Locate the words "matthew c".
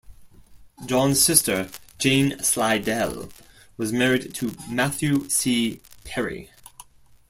4.67-5.79